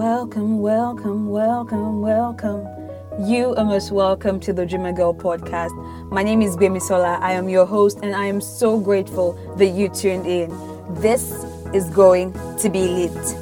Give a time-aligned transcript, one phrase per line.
[0.00, 2.66] Welcome, welcome, welcome, welcome.
[3.28, 5.74] You are most welcome to the Dreamer Girl podcast.
[6.10, 6.56] My name is
[6.88, 7.18] Sola.
[7.20, 10.48] I am your host, and I am so grateful that you tuned in.
[11.02, 11.44] This
[11.74, 13.36] is going to be lit.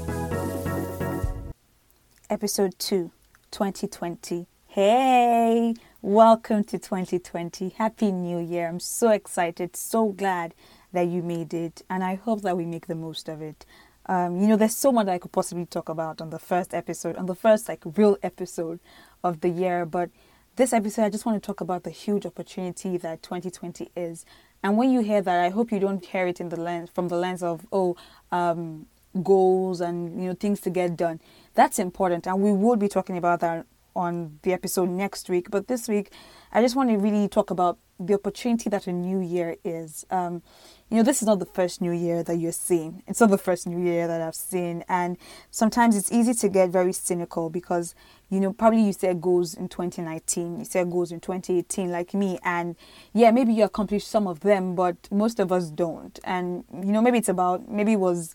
[2.28, 3.12] Episode 2,
[3.52, 4.48] 2020.
[4.66, 7.68] Hey, welcome to 2020.
[7.68, 8.66] Happy New Year.
[8.66, 10.54] I'm so excited, so glad
[10.92, 13.64] that you made it, and I hope that we make the most of it.
[14.08, 17.16] Um, you know, there's so much I could possibly talk about on the first episode,
[17.16, 18.80] on the first like real episode
[19.22, 19.84] of the year.
[19.84, 20.10] But
[20.56, 24.24] this episode, I just want to talk about the huge opportunity that 2020 is.
[24.62, 27.08] And when you hear that, I hope you don't hear it in the lens from
[27.08, 27.96] the lens of oh,
[28.32, 28.86] um,
[29.22, 31.20] goals and you know things to get done.
[31.54, 35.50] That's important, and we will be talking about that on the episode next week.
[35.50, 36.12] But this week,
[36.52, 40.06] I just want to really talk about the opportunity that a new year is.
[40.10, 40.42] Um,
[40.90, 43.02] you know, this is not the first new year that you're seeing.
[43.06, 44.84] It's not the first new year that I've seen.
[44.88, 45.18] And
[45.50, 47.94] sometimes it's easy to get very cynical because,
[48.30, 52.38] you know, probably you set goals in 2019, you set goals in 2018, like me.
[52.42, 52.76] And
[53.12, 56.18] yeah, maybe you accomplished some of them, but most of us don't.
[56.24, 58.34] And, you know, maybe it's about, maybe it was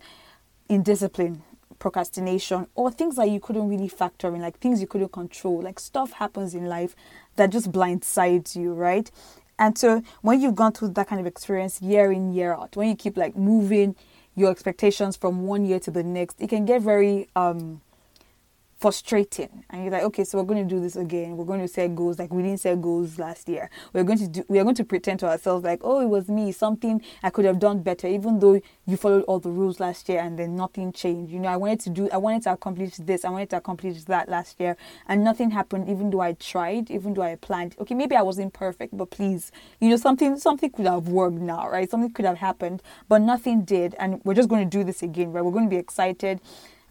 [0.70, 1.42] indiscipline
[1.80, 5.62] procrastination or things that you couldn't really factor in, like things you couldn't control.
[5.62, 6.96] Like stuff happens in life
[7.36, 9.10] that just blindsides you, right?
[9.60, 12.90] And so when you've gone through that kind of experience year in, year out, when
[12.90, 13.96] you keep like moving
[14.36, 17.82] your expectations from one year to the next, it can get very um
[18.84, 19.64] frustrating.
[19.70, 21.38] And you're like okay so we're going to do this again.
[21.38, 22.20] We're going to set goals.
[22.20, 23.70] Like we didn't set goals last year.
[23.94, 26.28] We're going to do we are going to pretend to ourselves like oh it was
[26.28, 26.52] me.
[26.52, 30.20] Something i could have done better even though you followed all the rules last year
[30.20, 31.32] and then nothing changed.
[31.32, 33.24] You know i wanted to do i wanted to accomplish this.
[33.24, 34.76] I wanted to accomplish that last year.
[35.08, 37.78] And nothing happened even though i tried even though i planned.
[37.80, 41.70] Okay maybe i wasn't perfect but please you know something something could have worked now
[41.70, 41.90] right?
[41.90, 43.96] Something could have happened but nothing did.
[43.98, 45.42] And we're just going to do this again right?
[45.46, 46.42] We're going to be excited.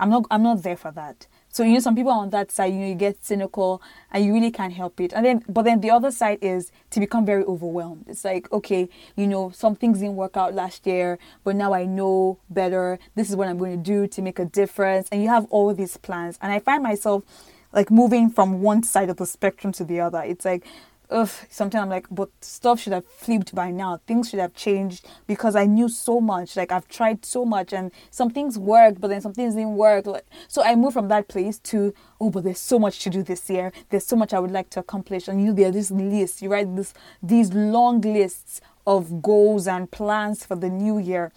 [0.00, 2.72] I'm not i'm not there for that so you know, some people on that side,
[2.72, 5.12] you know, you get cynical and you really can't help it.
[5.12, 8.06] And then, but then the other side is to become very overwhelmed.
[8.08, 11.84] It's like, okay, you know, some things didn't work out last year, but now I
[11.84, 12.98] know better.
[13.16, 15.10] This is what I'm going to do to make a difference.
[15.12, 16.38] And you have all these plans.
[16.40, 17.22] And I find myself
[17.70, 20.22] like moving from one side of the spectrum to the other.
[20.22, 20.64] It's like
[21.12, 24.00] ugh, sometimes I'm like, but stuff should have flipped by now.
[24.06, 26.56] Things should have changed because I knew so much.
[26.56, 30.06] Like I've tried so much and some things worked, but then some things didn't work.
[30.06, 33.22] Like, so I moved from that place to, oh, but there's so much to do
[33.22, 33.72] this year.
[33.90, 35.28] There's so much I would like to accomplish.
[35.28, 36.42] And you know, there's this list.
[36.42, 41.32] You write this these long lists of goals and plans for the new year.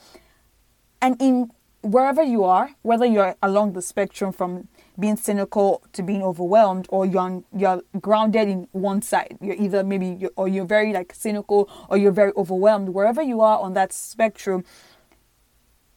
[1.02, 4.68] And in wherever you are, whether you're along the spectrum from
[5.00, 9.38] being cynical to being overwhelmed or you're you're grounded in one side.
[9.42, 12.90] You're either maybe you're, or you're very like cynical or you're very overwhelmed.
[12.90, 14.64] Wherever you are on that spectrum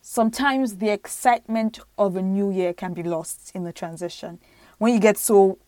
[0.01, 4.39] sometimes the excitement of a new year can be lost in the transition.
[4.79, 5.59] When you get so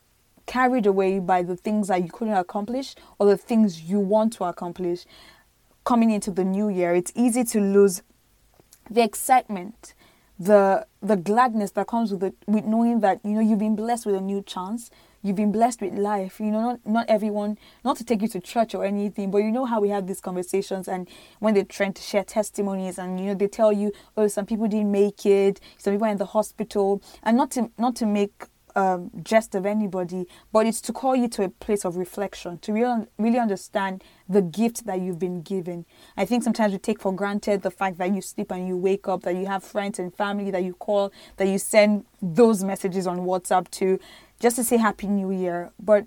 [0.46, 4.44] carried away by the things that you couldn't accomplish or the things you want to
[4.44, 5.04] accomplish
[5.84, 8.02] coming into the new year it's easy to lose
[8.90, 9.94] the excitement
[10.40, 14.06] the the gladness that comes with it with knowing that you know you've been blessed
[14.06, 14.90] with a new chance.
[15.22, 16.40] You've been blessed with life.
[16.40, 19.52] You know not not everyone not to take you to church or anything but you
[19.52, 21.06] know how we have these conversations and
[21.40, 24.66] when they're trying to share testimonies and you know they tell you oh some people
[24.66, 25.60] didn't make it.
[25.76, 27.02] Some people are in the hospital.
[27.22, 28.46] And not to not to make
[28.76, 32.72] um, jest of anybody, but it's to call you to a place of reflection, to
[32.72, 35.84] really, really understand the gift that you've been given.
[36.16, 39.08] I think sometimes we take for granted the fact that you sleep and you wake
[39.08, 43.06] up, that you have friends and family that you call, that you send those messages
[43.06, 43.98] on WhatsApp to
[44.41, 45.70] just to say Happy New Year.
[45.78, 46.06] But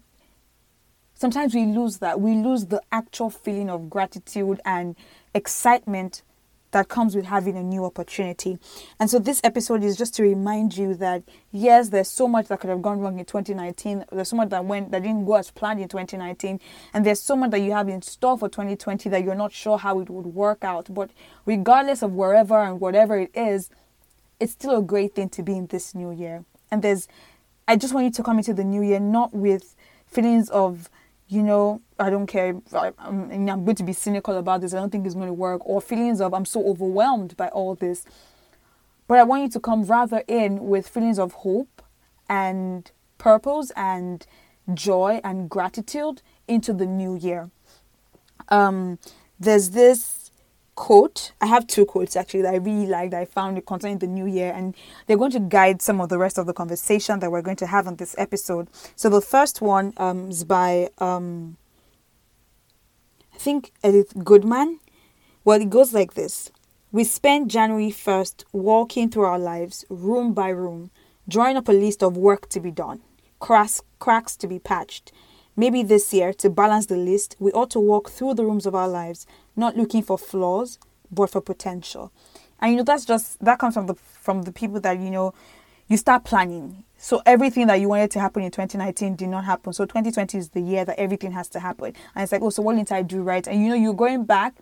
[1.13, 2.19] sometimes we lose that.
[2.19, 4.95] We lose the actual feeling of gratitude and
[5.34, 6.24] excitement
[6.73, 8.57] that comes with having a new opportunity.
[9.00, 12.59] And so this episode is just to remind you that yes, there's so much that
[12.59, 14.06] could have gone wrong in 2019.
[14.11, 16.59] There's so much that went that didn't go as planned in 2019,
[16.94, 19.78] and there's so much that you have in store for 2020 that you're not sure
[19.78, 20.94] how it would work out.
[20.94, 21.12] But
[21.45, 23.69] regardless of wherever and whatever it is,
[24.39, 26.44] it's still a great thing to be in this new year.
[26.71, 27.07] And there's
[27.68, 29.75] I just want you to come into the new year not with
[30.07, 30.89] feelings of
[31.33, 32.56] you know, I don't care.
[32.74, 34.74] I, am I'm going to be cynical about this.
[34.74, 35.62] I don't think it's going to work.
[35.65, 38.06] Or feelings of I'm so overwhelmed by all this.
[39.07, 41.81] But I want you to come rather in with feelings of hope
[42.30, 44.25] and purpose and
[44.74, 47.50] joy and gratitude into the new year.
[48.50, 49.00] Um,
[49.39, 50.23] there's this
[50.75, 51.34] quote.
[51.42, 53.14] I have two quotes actually that I really liked.
[53.14, 54.75] I found it concerning the new year, and
[55.06, 57.68] they're going to guide some of the rest of the conversation that we're going to
[57.68, 58.68] have on this episode.
[58.96, 61.58] So the first one um, is by um,
[63.34, 64.80] I think Edith Goodman.
[65.46, 66.52] Well, it goes like this:
[66.92, 70.92] We spend January first walking through our lives, room by room,
[71.28, 73.02] drawing up a list of work to be done,
[73.40, 75.12] cracks, cracks to be patched.
[75.55, 78.73] Maybe this year, to balance the list, we ought to walk through the rooms of
[78.73, 80.79] our lives, not looking for flaws,
[81.11, 82.11] but for potential.
[82.59, 85.33] And you know, that's just that comes from the from the people that you know
[85.88, 86.85] you start planning.
[86.97, 89.73] So everything that you wanted to happen in 2019 did not happen.
[89.73, 91.94] So 2020 is the year that everything has to happen.
[92.15, 93.45] And it's like, oh, so what didn't I do right?
[93.45, 94.55] And you know, you're going back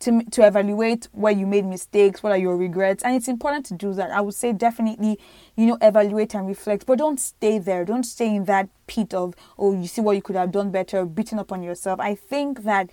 [0.00, 3.74] to to evaluate where you made mistakes, what are your regrets, and it's important to
[3.74, 4.10] do that.
[4.10, 5.18] I would say definitely,
[5.56, 7.84] you know, evaluate and reflect, but don't stay there.
[7.84, 11.04] Don't stay in that pit of oh, you see what you could have done better,
[11.04, 12.00] beating up on yourself.
[12.00, 12.90] I think that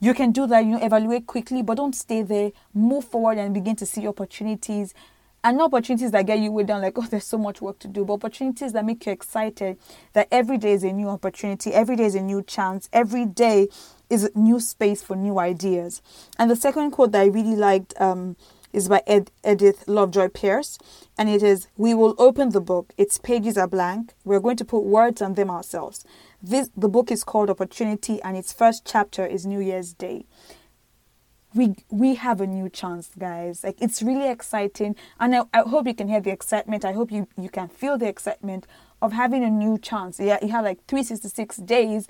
[0.00, 0.64] you can do that.
[0.64, 2.52] You know, evaluate quickly, but don't stay there.
[2.74, 4.94] Move forward and begin to see opportunities.
[5.44, 7.88] And not opportunities that get you way down, like, oh, there's so much work to
[7.88, 9.76] do, but opportunities that make you excited
[10.12, 13.68] that every day is a new opportunity, every day is a new chance, every day
[14.12, 16.02] is a new space for new ideas.
[16.38, 18.36] And the second quote that I really liked um,
[18.70, 20.78] is by Ed- Edith Lovejoy Pierce,
[21.16, 24.66] and it is We will open the book, its pages are blank, we're going to
[24.66, 26.04] put words on them ourselves.
[26.42, 30.26] This, the book is called Opportunity, and its first chapter is New Year's Day.
[31.54, 33.64] We, we have a new chance, guys.
[33.64, 36.84] Like it's really exciting, and I, I hope you can hear the excitement.
[36.84, 38.66] I hope you, you can feel the excitement
[39.00, 40.20] of having a new chance.
[40.20, 42.08] Yeah, you have like 366 days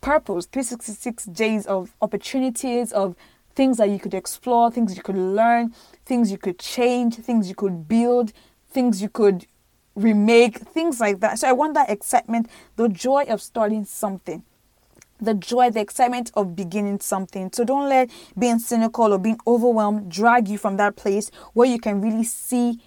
[0.00, 3.16] purpose 366 days of opportunities of
[3.54, 5.74] things that you could explore things you could learn
[6.06, 8.32] things you could change things you could build
[8.70, 9.46] things you could
[9.94, 14.44] remake things like that so i want that excitement the joy of starting something
[15.20, 17.50] the joy, the excitement of beginning something.
[17.52, 21.78] So don't let being cynical or being overwhelmed drag you from that place where you
[21.78, 22.80] can really see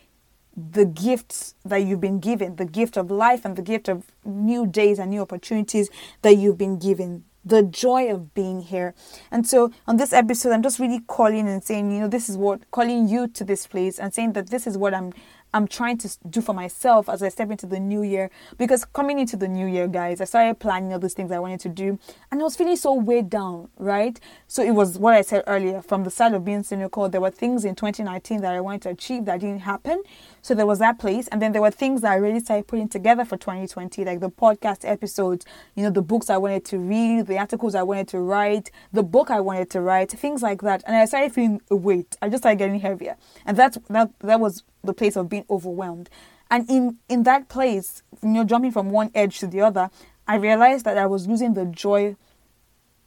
[0.56, 4.68] the gifts that you've been given, the gift of life and the gift of new
[4.68, 5.90] days and new opportunities
[6.22, 8.94] that you've been given, the joy of being here.
[9.32, 12.38] And so on this episode, I'm just really calling and saying, you know, this is
[12.38, 15.14] what calling you to this place and saying that this is what I'm
[15.54, 18.30] I'm trying to do for myself as I step into the new year.
[18.58, 21.60] Because coming into the new year, guys, I started planning all those things I wanted
[21.62, 22.00] to do,
[22.32, 24.20] and I was feeling so weighed down, right?
[24.48, 27.10] So it was what I said earlier from the side of being cynical.
[27.10, 30.04] There were things in 2019 that I wanted to achieve that didn't happen.
[30.42, 32.90] So there was that place, and then there were things that I really started putting
[32.90, 35.46] together for 2020, like the podcast episodes,
[35.76, 39.04] you know, the books I wanted to read, the articles I wanted to write, the
[39.04, 40.84] book I wanted to write, things like that.
[40.88, 42.18] And I started feeling a weight.
[42.22, 44.12] I just started getting heavier, and that's that.
[44.20, 46.10] That was the place of being overwhelmed.
[46.50, 49.90] And in in that place, you know, jumping from one edge to the other,
[50.28, 52.16] I realized that I was losing the joy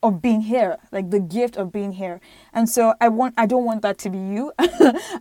[0.05, 2.21] of being here, like the gift of being here.
[2.53, 4.53] And so I want I don't want that to be you.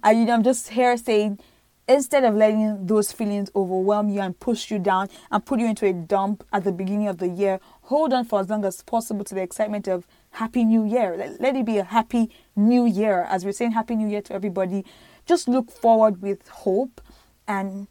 [0.04, 1.40] I you know, I'm just here saying
[1.88, 5.86] instead of letting those feelings overwhelm you and push you down and put you into
[5.86, 9.24] a dump at the beginning of the year, hold on for as long as possible
[9.26, 11.16] to the excitement of Happy New Year.
[11.18, 13.28] Let, let it be a happy new year.
[13.30, 14.86] As we're saying Happy New Year to everybody,
[15.26, 17.02] just look forward with hope
[17.48, 17.88] and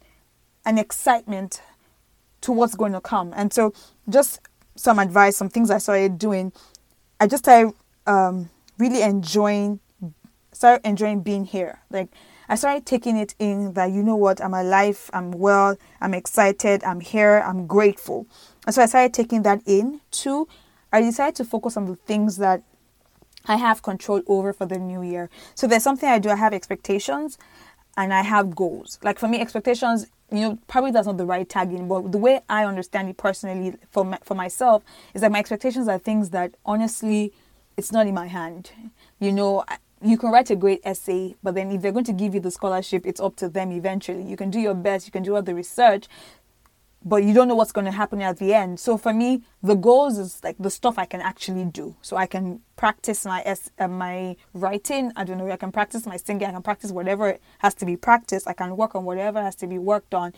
[0.65, 1.61] an excitement
[2.41, 3.33] to what's going to come.
[3.35, 3.73] And so,
[4.09, 4.39] just
[4.75, 6.51] some advice, some things I started doing.
[7.19, 7.73] I just started
[8.07, 9.79] um, really enjoying,
[10.51, 11.79] started enjoying being here.
[11.89, 12.09] Like
[12.49, 16.83] I started taking it in that you know what, I'm alive, I'm well, I'm excited,
[16.83, 18.27] I'm here, I'm grateful.
[18.65, 20.01] And so I started taking that in.
[20.11, 20.47] Two,
[20.91, 22.63] I decided to focus on the things that
[23.45, 25.29] I have control over for the new year.
[25.55, 26.29] So there's something I do.
[26.29, 27.37] I have expectations
[27.97, 28.99] and I have goals.
[29.03, 32.41] Like for me, expectations, you know, probably that's not the right tagging, but the way
[32.49, 34.83] I understand it personally for my, for myself
[35.13, 37.33] is that my expectations are things that honestly,
[37.77, 38.71] it's not in my hand.
[39.19, 39.65] You know,
[40.03, 42.51] you can write a great essay, but then if they're going to give you the
[42.51, 44.23] scholarship, it's up to them eventually.
[44.23, 46.07] You can do your best, you can do all the research,
[47.05, 48.79] but you don't know what's going to happen at the end.
[48.79, 51.95] So for me, the goals is like the stuff I can actually do.
[52.01, 53.43] So I can practice my
[53.77, 55.11] uh, my writing.
[55.15, 55.51] I don't know.
[55.51, 56.47] I can practice my singing.
[56.47, 58.47] I can practice whatever has to be practiced.
[58.47, 60.33] I can work on whatever has to be worked on.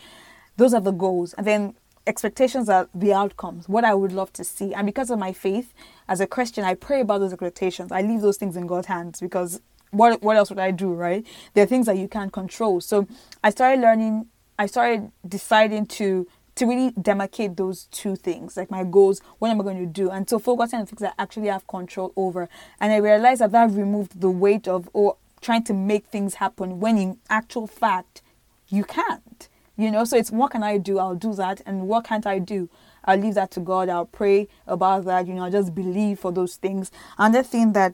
[0.58, 1.76] Those are the goals, and then
[2.08, 3.68] expectations are the outcomes.
[3.68, 5.74] What I would love to see, and because of my faith
[6.08, 7.92] as a Christian, I pray about those expectations.
[7.92, 11.26] I leave those things in God's hands because what what else would I do, right?
[11.54, 12.82] There are things that you can't control.
[12.82, 13.08] So
[13.44, 14.28] I started learning.
[14.58, 19.60] I started deciding to to really demarcate those two things, like my goals, what am
[19.60, 20.10] I going to do?
[20.10, 22.48] And so focusing on things I actually have control over.
[22.80, 26.80] And I realized that that removed the weight of or trying to make things happen
[26.80, 28.22] when in actual fact
[28.70, 29.50] you can't.
[29.77, 31.00] You know, so it's what can I do?
[31.00, 31.62] I'll do that.
[31.65, 32.70] And what can't I do?
[33.03, 33.89] I'll leave that to God.
[33.89, 35.27] I'll pray about that.
[35.27, 36.91] You know, I'll just believe for those things.
[37.17, 37.94] And the thing that,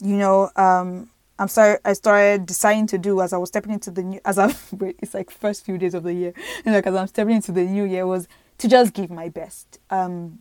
[0.00, 3.90] you know, um, I'm sorry, I started deciding to do as I was stepping into
[3.90, 4.54] the new, as I,
[5.00, 6.32] it's like first few days of the year,
[6.64, 8.26] you know, because I'm stepping into the new year was
[8.58, 9.78] to just give my best.
[9.90, 10.40] Um,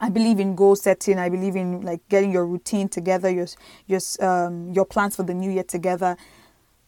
[0.00, 1.18] I believe in goal setting.
[1.18, 3.48] I believe in like getting your routine together, your
[3.88, 6.16] your um, your plans for the new year together.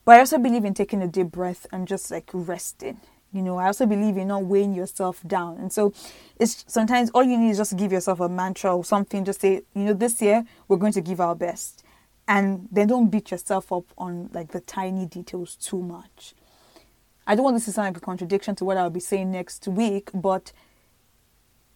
[0.05, 3.01] But I also believe in taking a deep breath and just like resting.
[3.33, 5.57] You know, I also believe in not weighing yourself down.
[5.57, 5.93] And so
[6.37, 9.23] it's sometimes all you need is just give yourself a mantra or something.
[9.23, 11.83] Just say, you know, this year we're going to give our best.
[12.27, 16.33] And then don't beat yourself up on like the tiny details too much.
[17.25, 19.67] I don't want this to sound like a contradiction to what I'll be saying next
[19.67, 20.51] week, but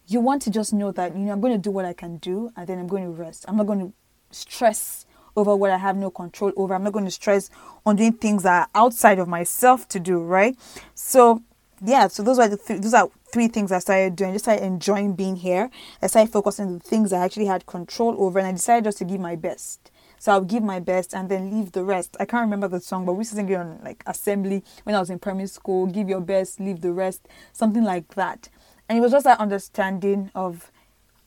[0.06, 2.18] you want to just know that, you know, I'm going to do what I can
[2.18, 3.44] do and then I'm going to rest.
[3.48, 3.92] I'm not going to
[4.30, 5.05] stress
[5.36, 6.74] over what I have no control over.
[6.74, 7.50] I'm not going to stress
[7.84, 10.56] on doing things that are outside of myself to do, right?
[10.94, 11.42] So,
[11.84, 14.30] yeah, so those are the th- those are three things I started doing.
[14.30, 15.70] I just started enjoying being here.
[16.00, 18.98] I started focusing on the things I actually had control over, and I decided just
[18.98, 19.90] to give my best.
[20.18, 22.16] So I'll give my best and then leave the rest.
[22.18, 24.96] I can't remember the song, but we used to sing it on like assembly when
[24.96, 25.86] I was in primary school.
[25.86, 28.48] Give your best, leave the rest, something like that.
[28.88, 30.70] And it was just that understanding of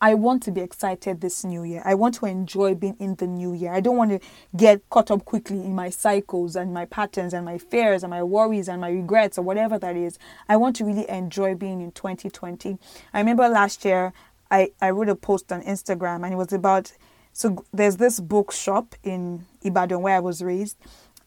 [0.01, 1.81] I want to be excited this new year.
[1.83, 3.73] I want to enjoy being in the new year.
[3.73, 4.19] I don't want to
[4.55, 8.23] get caught up quickly in my cycles and my patterns and my fears and my
[8.23, 10.17] worries and my regrets or whatever that is.
[10.47, 12.77] I want to really enjoy being in 2020.
[13.13, 14.13] I remember last year
[14.49, 16.93] I, I wrote a post on Instagram and it was about
[17.31, 20.77] so there's this bookshop in Ibadan where I was raised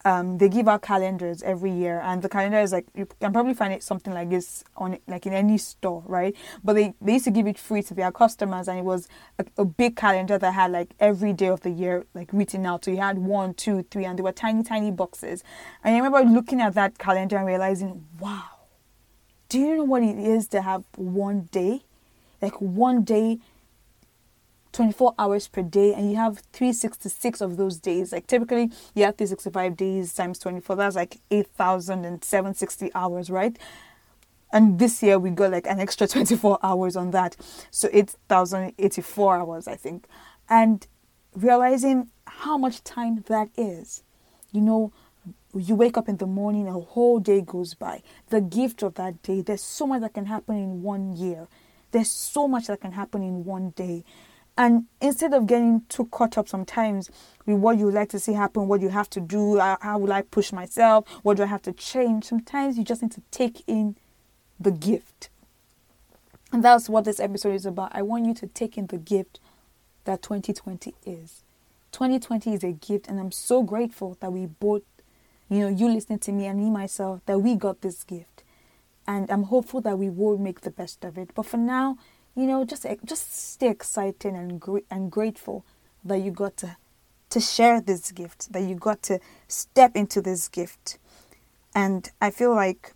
[0.04, 3.54] um, they give out calendars every year, and the calendar is like you can probably
[3.54, 6.34] find it something like this on like in any store, right?
[6.64, 9.44] But they, they used to give it free to their customers, and it was a,
[9.58, 12.84] a big calendar that had like every day of the year like written out.
[12.84, 15.44] So you had one, two, three, and they were tiny, tiny boxes.
[15.84, 18.44] And I remember looking at that calendar and realizing, wow,
[19.48, 21.82] do you know what it is to have one day,
[22.40, 23.38] like one day
[24.72, 28.12] 24 hours per day and you have 366 of those days.
[28.12, 33.58] Like typically you have 365 days times 24 that's like 8760 hours right?
[34.52, 37.36] And this year we got like an extra 24 hours on that.
[37.70, 40.06] So 8084 hours i think.
[40.48, 40.86] And
[41.34, 44.02] realizing how much time that is
[44.52, 44.92] you know
[45.54, 48.02] you wake up in the morning a whole day goes by.
[48.30, 51.46] The gift of that day there's so much that can happen in one year.
[51.90, 54.04] There's so much that can happen in one day
[54.56, 57.10] and instead of getting too caught up sometimes
[57.46, 60.12] with what you like to see happen, what you have to do, how, how will
[60.12, 63.62] I push myself, what do I have to change, sometimes you just need to take
[63.66, 63.96] in
[64.60, 65.30] the gift.
[66.52, 67.92] And that's what this episode is about.
[67.94, 69.40] I want you to take in the gift
[70.04, 71.42] that 2020 is.
[71.92, 74.82] 2020 is a gift, and I'm so grateful that we both,
[75.48, 78.42] you know, you listening to me and me myself, that we got this gift.
[79.06, 81.30] And I'm hopeful that we will make the best of it.
[81.34, 81.96] But for now,
[82.34, 85.64] you know, just eh, just stay excited and great and grateful
[86.04, 86.76] that you got to
[87.30, 90.98] to share this gift, that you got to step into this gift.
[91.74, 92.94] And I feel like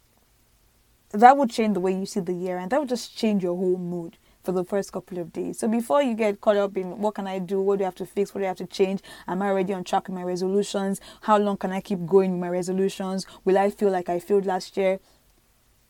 [1.12, 3.56] that would change the way you see the year and that would just change your
[3.56, 5.58] whole mood for the first couple of days.
[5.58, 7.94] So before you get caught up in what can I do, what do I have
[7.96, 10.22] to fix, what do I have to change, am I already on track with my
[10.22, 11.00] resolutions?
[11.22, 13.26] How long can I keep going with my resolutions?
[13.44, 15.00] Will I feel like I failed last year?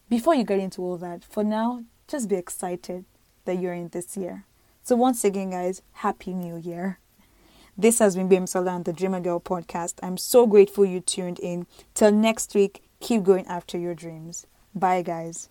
[0.08, 3.04] Before you get into all that, for now, just be excited
[3.46, 4.44] that you're in this year.
[4.82, 6.98] So, once again, guys, Happy New Year.
[7.76, 9.94] This has been Bimsola and the Dreamer Girl podcast.
[10.02, 11.66] I'm so grateful you tuned in.
[11.94, 14.46] Till next week, keep going after your dreams.
[14.74, 15.48] Bye, guys.